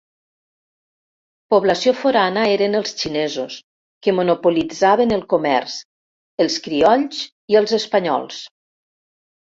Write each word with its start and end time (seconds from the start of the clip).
Població 1.53 1.93
forana 1.99 2.45
eren 2.55 2.79
els 2.79 2.95
xinesos, 3.03 3.59
que 4.07 4.17
monopolitzaven 4.23 5.17
el 5.21 5.25
comerç, 5.37 5.79
els 6.47 6.61
criolls 6.69 7.25
i 7.55 7.63
els 7.65 7.81
espanyols. 7.83 8.45